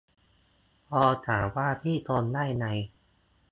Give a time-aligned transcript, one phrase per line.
[0.89, 2.67] พอถามว่าพี่ทนได้ไง